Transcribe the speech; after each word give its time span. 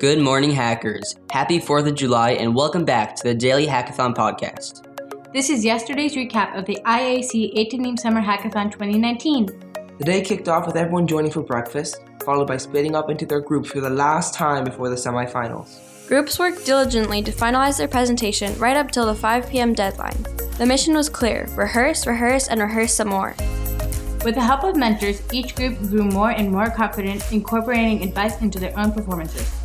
Good 0.00 0.18
morning, 0.18 0.50
hackers. 0.50 1.14
Happy 1.30 1.60
4th 1.60 1.86
of 1.86 1.94
July, 1.94 2.30
and 2.30 2.54
welcome 2.54 2.86
back 2.86 3.14
to 3.16 3.22
the 3.22 3.34
Daily 3.34 3.66
Hackathon 3.66 4.14
Podcast. 4.14 4.86
This 5.34 5.50
is 5.50 5.62
yesterday's 5.62 6.14
recap 6.16 6.56
of 6.56 6.64
the 6.64 6.78
IAC 6.86 7.54
Eitanim 7.54 7.98
Summer 7.98 8.22
Hackathon 8.22 8.72
2019. 8.72 9.44
The 9.98 10.04
day 10.06 10.22
kicked 10.22 10.48
off 10.48 10.66
with 10.66 10.76
everyone 10.76 11.06
joining 11.06 11.30
for 11.30 11.42
breakfast, 11.42 12.00
followed 12.24 12.48
by 12.48 12.56
splitting 12.56 12.96
up 12.96 13.10
into 13.10 13.26
their 13.26 13.42
groups 13.42 13.68
for 13.68 13.82
the 13.82 13.90
last 13.90 14.32
time 14.32 14.64
before 14.64 14.88
the 14.88 14.96
semifinals. 14.96 16.08
Groups 16.08 16.38
worked 16.38 16.64
diligently 16.64 17.20
to 17.22 17.30
finalize 17.30 17.76
their 17.76 17.86
presentation 17.86 18.58
right 18.58 18.78
up 18.78 18.90
till 18.90 19.04
the 19.04 19.14
5 19.14 19.50
p.m. 19.50 19.74
deadline. 19.74 20.16
The 20.56 20.64
mission 20.64 20.94
was 20.94 21.10
clear 21.10 21.46
rehearse, 21.56 22.06
rehearse, 22.06 22.48
and 22.48 22.58
rehearse 22.62 22.94
some 22.94 23.08
more. 23.08 23.34
With 24.24 24.34
the 24.34 24.40
help 24.40 24.64
of 24.64 24.76
mentors, 24.76 25.22
each 25.30 25.54
group 25.54 25.78
grew 25.78 26.04
more 26.04 26.30
and 26.30 26.50
more 26.50 26.70
confident, 26.70 27.30
incorporating 27.32 28.02
advice 28.02 28.40
into 28.40 28.58
their 28.58 28.78
own 28.78 28.92
performances. 28.92 29.59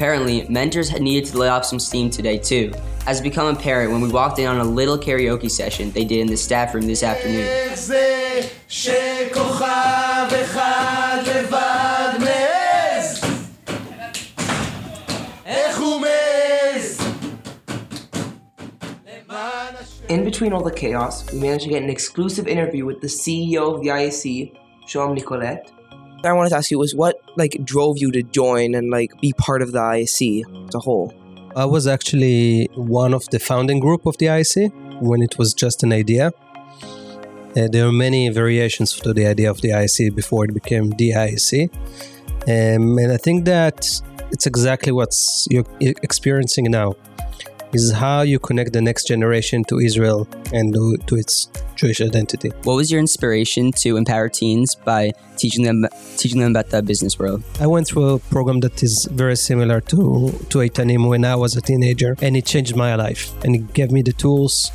Apparently, 0.00 0.46
mentors 0.48 0.88
had 0.88 1.02
needed 1.02 1.28
to 1.30 1.36
let 1.36 1.50
off 1.50 1.66
some 1.66 1.78
steam 1.78 2.08
today 2.08 2.38
too, 2.38 2.72
as 3.06 3.20
it 3.20 3.22
become 3.22 3.54
apparent 3.54 3.92
when 3.92 4.00
we 4.00 4.08
walked 4.08 4.38
in 4.38 4.46
on 4.46 4.56
a 4.56 4.64
little 4.64 4.96
karaoke 4.96 5.50
session 5.50 5.90
they 5.90 6.06
did 6.06 6.20
in 6.20 6.26
the 6.26 6.38
staff 6.38 6.74
room 6.74 6.86
this 6.86 7.02
afternoon. 7.02 7.44
In 20.08 20.24
between 20.24 20.54
all 20.54 20.64
the 20.64 20.72
chaos, 20.74 21.30
we 21.30 21.40
managed 21.40 21.64
to 21.64 21.68
get 21.68 21.82
an 21.82 21.90
exclusive 21.90 22.48
interview 22.48 22.86
with 22.86 23.02
the 23.02 23.06
CEO 23.06 23.74
of 23.74 23.82
the 23.82 23.88
IAC, 23.88 24.56
Shoham 24.86 25.14
Nicolet. 25.14 25.70
I 26.22 26.32
wanted 26.32 26.50
to 26.50 26.56
ask 26.56 26.70
you 26.70 26.78
was 26.78 26.94
what 26.94 27.16
like 27.36 27.56
drove 27.64 27.98
you 27.98 28.12
to 28.12 28.22
join 28.22 28.74
and 28.74 28.90
like 28.90 29.18
be 29.20 29.32
part 29.32 29.62
of 29.62 29.72
the 29.72 29.78
IAC 29.78 30.68
as 30.68 30.74
a 30.74 30.80
whole? 30.80 31.14
I 31.56 31.64
was 31.64 31.86
actually 31.86 32.68
one 32.74 33.14
of 33.14 33.28
the 33.30 33.38
founding 33.38 33.80
group 33.80 34.06
of 34.06 34.18
the 34.18 34.26
IAC 34.26 35.00
when 35.00 35.22
it 35.22 35.38
was 35.38 35.54
just 35.54 35.82
an 35.82 35.92
idea. 35.92 36.32
Uh, 37.56 37.66
there 37.72 37.86
are 37.86 37.92
many 37.92 38.28
variations 38.28 38.94
to 39.00 39.12
the 39.12 39.26
idea 39.26 39.50
of 39.50 39.60
the 39.60 39.70
IAC 39.70 40.14
before 40.14 40.44
it 40.44 40.54
became 40.54 40.90
the 40.90 41.10
IAC. 41.10 41.72
Um, 42.42 42.98
and 42.98 43.10
I 43.10 43.16
think 43.16 43.46
that 43.46 43.78
it's 44.30 44.46
exactly 44.46 44.92
what's 44.92 45.48
you're 45.50 45.64
experiencing 45.80 46.70
now 46.70 46.94
is 47.72 47.92
how 47.92 48.22
you 48.22 48.38
connect 48.38 48.72
the 48.72 48.80
next 48.80 49.06
generation 49.06 49.64
to 49.64 49.78
Israel 49.78 50.28
and 50.52 50.72
to, 50.74 50.96
to, 51.06 51.16
its 51.16 51.48
Jewish 51.76 52.00
identity. 52.00 52.50
What 52.64 52.74
was 52.74 52.90
your 52.90 53.00
inspiration 53.00 53.72
to 53.72 53.96
empower 53.96 54.28
teens 54.28 54.74
by 54.74 55.12
teaching 55.36 55.64
them 55.64 55.86
teaching 56.16 56.40
them 56.40 56.50
about 56.50 56.68
the 56.70 56.82
business 56.82 57.18
world? 57.18 57.42
I 57.60 57.66
went 57.66 57.86
through 57.86 58.08
a 58.08 58.18
program 58.18 58.60
that 58.60 58.82
is 58.82 59.06
very 59.12 59.36
similar 59.36 59.80
to 59.82 60.30
to 60.50 60.58
Eitanim 60.58 61.08
when 61.08 61.24
I 61.24 61.36
was 61.36 61.56
a 61.56 61.60
teenager, 61.60 62.16
and 62.20 62.36
it 62.36 62.44
changed 62.44 62.76
my 62.76 62.94
life 62.94 63.32
and 63.44 63.56
it 63.56 63.72
gave 63.72 63.90
me 63.90 64.02
the 64.02 64.12
tools 64.12 64.70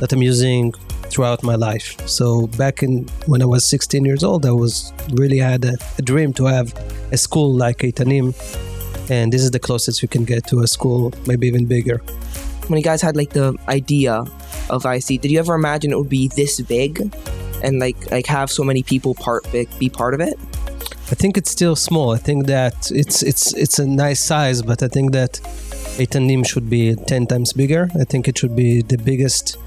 that 0.00 0.12
I'm 0.12 0.22
using 0.22 0.72
throughout 1.12 1.42
my 1.42 1.54
life. 1.54 2.08
So 2.08 2.46
back 2.46 2.82
in 2.82 3.06
when 3.26 3.42
I 3.42 3.46
was 3.46 3.66
16 3.66 4.04
years 4.04 4.24
old, 4.24 4.46
I 4.46 4.52
was 4.52 4.92
really 5.12 5.38
had 5.38 5.64
a, 5.64 5.76
a 5.98 6.02
dream 6.02 6.32
to 6.34 6.46
have 6.46 6.72
a 7.12 7.18
school 7.18 7.52
like 7.52 7.78
Eitanim 7.78 8.34
and 9.12 9.30
this 9.30 9.42
is 9.42 9.50
the 9.50 9.58
closest 9.58 10.00
we 10.00 10.08
can 10.08 10.24
get 10.24 10.46
to 10.46 10.60
a 10.60 10.66
school, 10.66 11.12
maybe 11.26 11.46
even 11.46 11.66
bigger. 11.66 11.98
When 12.68 12.78
you 12.78 12.84
guys 12.84 13.02
had 13.02 13.14
like 13.14 13.30
the 13.30 13.54
idea 13.68 14.24
of 14.70 14.86
IC, 14.86 15.20
did 15.20 15.30
you 15.30 15.38
ever 15.38 15.54
imagine 15.54 15.92
it 15.92 15.98
would 15.98 16.08
be 16.08 16.28
this 16.28 16.60
big 16.62 16.92
and 17.62 17.78
like 17.78 17.98
like 18.10 18.26
have 18.26 18.48
so 18.50 18.62
many 18.64 18.82
people 18.82 19.14
part 19.14 19.42
be 19.78 19.88
part 19.90 20.14
of 20.14 20.20
it? 20.20 20.36
I 21.12 21.14
think 21.14 21.36
it's 21.36 21.50
still 21.50 21.76
small. 21.76 22.08
I 22.18 22.20
think 22.28 22.46
that 22.46 22.90
it's 22.90 23.22
it's 23.22 23.44
it's 23.64 23.78
a 23.78 23.86
nice 23.86 24.20
size, 24.32 24.62
but 24.62 24.82
I 24.82 24.88
think 24.88 25.12
that 25.12 25.32
Eitanim 26.02 26.42
should 26.50 26.68
be 26.70 26.94
ten 27.12 27.26
times 27.26 27.52
bigger. 27.52 27.82
I 28.02 28.04
think 28.04 28.28
it 28.28 28.38
should 28.38 28.56
be 28.56 28.70
the 28.92 28.96
biggest, 28.96 29.58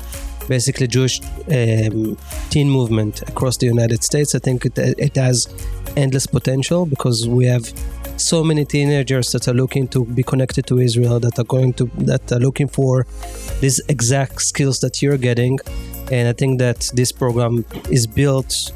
basically 0.47 0.87
Jewish 0.87 1.21
um, 1.57 2.17
teen 2.49 2.69
movement 2.77 3.21
across 3.31 3.57
the 3.57 3.67
United 3.67 4.01
States. 4.03 4.33
I 4.33 4.39
think 4.39 4.65
it 4.65 4.75
it 5.07 5.15
has 5.15 5.37
endless 5.95 6.25
potential 6.37 6.87
because 6.93 7.17
we 7.27 7.45
have 7.45 7.65
so 8.17 8.43
many 8.43 8.65
teenagers 8.65 9.31
that 9.31 9.47
are 9.47 9.53
looking 9.53 9.87
to 9.89 10.05
be 10.05 10.23
connected 10.23 10.65
to 10.67 10.79
Israel, 10.79 11.19
that 11.19 11.37
are 11.39 11.43
going 11.43 11.73
to 11.73 11.89
that 11.97 12.31
are 12.31 12.39
looking 12.39 12.67
for 12.67 13.05
these 13.61 13.81
exact 13.89 14.41
skills 14.41 14.79
that 14.79 15.01
you're 15.01 15.17
getting, 15.17 15.59
and 16.11 16.27
I 16.27 16.33
think 16.33 16.59
that 16.59 16.89
this 16.93 17.11
program 17.11 17.65
is 17.89 18.07
built 18.07 18.71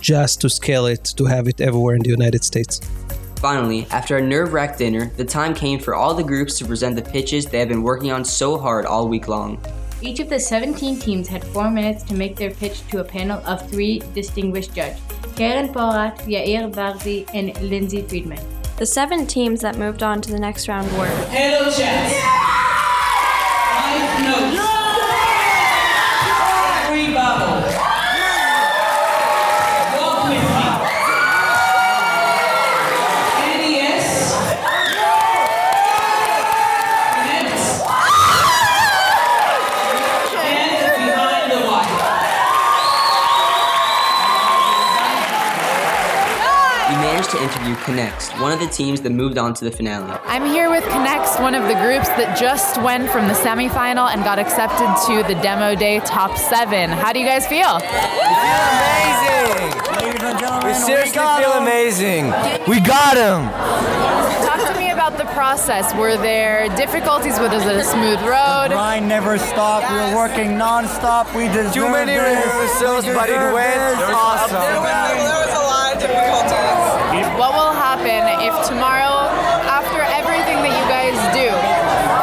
just 0.00 0.40
to 0.40 0.50
scale 0.50 0.86
it 0.86 1.04
to 1.16 1.24
have 1.24 1.48
it 1.48 1.60
everywhere 1.60 1.94
in 1.94 2.02
the 2.02 2.10
United 2.10 2.44
States. 2.44 2.80
Finally, 3.36 3.86
after 3.90 4.18
a 4.18 4.22
nerve 4.22 4.52
wracked 4.52 4.78
dinner, 4.78 5.10
the 5.16 5.24
time 5.24 5.52
came 5.52 5.78
for 5.78 5.94
all 5.94 6.14
the 6.14 6.22
groups 6.22 6.58
to 6.58 6.64
present 6.64 6.94
the 6.94 7.02
pitches 7.02 7.46
they 7.46 7.58
have 7.58 7.68
been 7.68 7.82
working 7.82 8.12
on 8.12 8.24
so 8.24 8.56
hard 8.56 8.86
all 8.86 9.08
week 9.08 9.26
long. 9.26 9.60
Each 10.00 10.20
of 10.20 10.28
the 10.28 10.38
17 10.38 10.98
teams 10.98 11.28
had 11.28 11.44
four 11.44 11.70
minutes 11.70 12.02
to 12.04 12.14
make 12.14 12.36
their 12.36 12.50
pitch 12.50 12.86
to 12.88 13.00
a 13.00 13.04
panel 13.04 13.40
of 13.46 13.68
three 13.68 14.00
distinguished 14.14 14.74
judges 14.74 15.00
Karen 15.36 15.68
Porat, 15.72 16.16
Yair 16.26 16.70
Varzi, 16.72 17.26
and 17.34 17.58
Lindsay 17.62 18.02
Friedman. 18.02 18.40
The 18.76 18.86
seven 18.86 19.26
teams 19.26 19.60
that 19.60 19.76
moved 19.78 20.02
on 20.02 20.20
to 20.22 20.30
the 20.30 20.38
next 20.38 20.68
round 20.68 20.90
were 20.98 21.06
Hello, 21.30 21.70
Chess. 21.70 22.12
Five 23.72 24.24
notes. 24.24 24.68
Three 26.88 27.14
bubbles. 27.14 27.74
Walk 29.96 30.24
with 30.28 30.46
me. 30.56 30.66
NES. 33.56 34.08
Connect. 37.14 37.62
And 40.44 40.70
behind 41.06 41.46
the 41.52 41.58
wire. 41.66 41.98
We 46.88 46.91
managed 47.02 47.30
to 47.30 47.42
interview 47.42 47.74
Connects, 47.84 48.30
one 48.40 48.52
of 48.52 48.60
the 48.60 48.68
teams 48.68 49.00
that 49.02 49.10
moved 49.10 49.36
on 49.36 49.54
to 49.54 49.64
the 49.64 49.70
finale. 49.72 50.16
I'm 50.24 50.46
here 50.46 50.70
with 50.70 50.84
Connects, 50.84 51.36
one 51.40 51.54
of 51.54 51.64
the 51.66 51.74
groups 51.82 52.06
that 52.14 52.38
just 52.38 52.80
went 52.80 53.10
from 53.10 53.26
the 53.26 53.34
semifinal 53.34 54.06
and 54.14 54.22
got 54.22 54.38
accepted 54.38 54.86
to 55.10 55.26
the 55.26 55.34
demo 55.42 55.74
day 55.74 55.98
top 56.06 56.38
seven. 56.38 56.90
How 56.90 57.12
do 57.12 57.18
you 57.18 57.26
guys 57.26 57.46
feel? 57.46 57.74
We 57.82 57.90
feel 58.38 58.62
amazing. 58.78 60.62
We 60.62 60.74
seriously 60.74 61.26
feel 61.42 61.52
amazing. 61.58 62.22
We 62.70 62.78
got 62.80 63.18
him. 63.18 63.50
Talk 64.46 64.62
to 64.72 64.78
me 64.78 64.90
about 64.90 65.18
the 65.18 65.26
process. 65.34 65.92
Were 65.98 66.16
there 66.16 66.68
difficulties? 66.76 67.38
Was 67.38 67.50
it 67.66 67.76
a 67.76 67.84
smooth 67.84 68.20
road? 68.22 68.70
The 68.70 68.78
grind 68.78 69.08
never 69.08 69.38
stopped. 69.38 69.90
We 69.90 69.98
were 69.98 70.14
working 70.14 70.56
non-stop. 70.56 71.26
We 71.34 71.48
deserved 71.48 71.74
Too 71.74 71.90
many 71.90 72.14
this. 72.14 72.22
rehearsals, 72.46 73.04
but 73.10 73.26
it 73.28 73.34
deserved 73.34 73.54
went 73.54 73.98
this. 73.98 74.14
awesome. 74.14 74.82
What 77.12 77.52
will 77.52 77.76
happen 77.76 78.24
if 78.40 78.56
tomorrow, 78.64 79.28
after 79.68 80.00
everything 80.16 80.56
that 80.64 80.72
you 80.72 80.86
guys 80.88 81.12
do, 81.36 81.44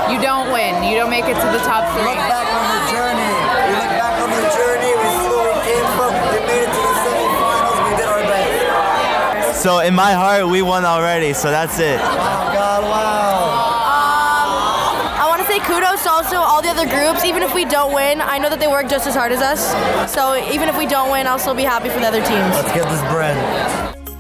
you 0.10 0.18
don't 0.18 0.50
win? 0.50 0.82
You 0.82 0.98
don't 0.98 1.14
make 1.14 1.30
it 1.30 1.38
to 1.38 1.48
the 1.54 1.62
top 1.62 1.86
Look 1.94 2.02
three? 2.02 2.18
back 2.26 2.50
on 2.50 2.66
the 2.74 2.82
journey. 2.90 3.34
We 3.70 3.78
look 3.78 3.94
back 4.02 4.18
on 4.18 4.34
the 4.34 4.50
journey. 4.50 4.90
We 4.98 5.08
see 5.22 5.30
where 5.30 5.46
we 5.46 5.58
came 5.62 5.86
from. 5.94 6.10
We 6.34 6.42
made 6.42 6.66
it 6.66 6.74
to 6.74 6.82
the 6.82 6.96
semifinals. 7.06 7.78
We 7.86 7.92
did 8.02 8.10
our 8.10 8.24
best. 8.26 9.62
So 9.62 9.78
in 9.86 9.94
my 9.94 10.14
heart, 10.14 10.48
we 10.50 10.64
won 10.64 10.86
already. 10.86 11.34
So 11.38 11.52
that's 11.54 11.78
it. 11.78 12.02
Oh 12.02 12.50
God! 12.50 12.82
Wow. 12.82 13.46
Um, 13.86 15.22
I 15.22 15.26
want 15.30 15.38
to 15.38 15.46
say 15.46 15.60
kudos 15.70 16.02
also 16.10 16.38
all 16.42 16.64
the 16.66 16.70
other 16.74 16.90
groups. 16.90 17.24
Even 17.24 17.44
if 17.44 17.54
we 17.54 17.64
don't 17.66 17.94
win, 17.94 18.22
I 18.22 18.40
know 18.40 18.50
that 18.50 18.60
they 18.60 18.68
work 18.68 18.90
just 18.90 19.06
as 19.06 19.14
hard 19.14 19.32
as 19.34 19.42
us. 19.46 19.70
So 20.12 20.34
even 20.50 20.66
if 20.68 20.76
we 20.80 20.88
don't 20.88 21.12
win, 21.12 21.28
I'll 21.28 21.38
still 21.38 21.54
be 21.54 21.62
happy 21.62 21.90
for 21.90 22.00
the 22.00 22.08
other 22.10 22.26
teams. 22.26 22.50
Let's 22.58 22.74
get 22.74 22.90
this 22.90 23.02
bread. 23.14 23.38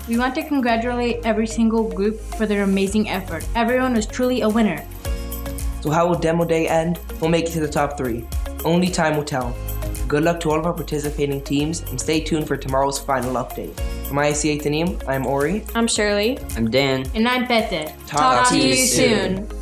We 0.09 0.17
want 0.17 0.33
to 0.35 0.43
congratulate 0.43 1.23
every 1.23 1.45
single 1.45 1.87
group 1.87 2.19
for 2.19 2.47
their 2.47 2.63
amazing 2.63 3.09
effort. 3.09 3.47
Everyone 3.53 3.93
was 3.93 4.07
truly 4.07 4.41
a 4.41 4.49
winner. 4.49 4.83
So 5.81 5.91
how 5.91 6.07
will 6.07 6.17
demo 6.17 6.45
day 6.45 6.67
end? 6.67 6.99
We'll 7.21 7.29
make 7.29 7.45
it 7.45 7.51
to 7.51 7.59
the 7.59 7.67
top 7.67 7.95
three. 7.95 8.25
Only 8.65 8.89
time 8.89 9.15
will 9.15 9.23
tell. 9.23 9.55
Good 10.07 10.23
luck 10.23 10.39
to 10.39 10.49
all 10.49 10.57
of 10.59 10.65
our 10.65 10.73
participating 10.73 11.43
teams 11.43 11.81
and 11.91 12.01
stay 12.01 12.21
tuned 12.21 12.47
for 12.47 12.57
tomorrow's 12.57 12.97
final 12.97 13.35
update. 13.35 13.79
From 14.07 14.17
IAC 14.17 14.59
Eitanim, 14.59 15.07
I'm 15.07 15.27
Ori. 15.27 15.63
I'm 15.75 15.87
Shirley. 15.87 16.39
I'm 16.55 16.71
Dan. 16.71 17.05
And 17.13 17.27
I'm 17.27 17.45
Peter. 17.45 17.93
Talk 18.07 18.49
to 18.49 18.57
you 18.57 18.75
soon. 18.75 19.47
soon. 19.47 19.58